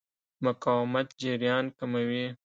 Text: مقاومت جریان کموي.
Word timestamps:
مقاومت 0.45 1.07
جریان 1.21 1.65
کموي. 1.77 2.25